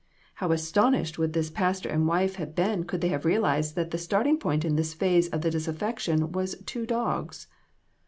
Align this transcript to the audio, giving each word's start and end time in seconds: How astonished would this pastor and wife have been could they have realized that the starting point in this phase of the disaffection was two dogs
How 0.41 0.51
astonished 0.51 1.19
would 1.19 1.33
this 1.33 1.51
pastor 1.51 1.87
and 1.87 2.07
wife 2.07 2.37
have 2.37 2.55
been 2.55 2.85
could 2.85 3.01
they 3.01 3.09
have 3.09 3.23
realized 3.23 3.75
that 3.75 3.91
the 3.91 3.99
starting 3.99 4.39
point 4.39 4.65
in 4.65 4.75
this 4.75 4.95
phase 4.95 5.27
of 5.29 5.41
the 5.41 5.51
disaffection 5.51 6.31
was 6.31 6.55
two 6.65 6.87
dogs 6.87 7.45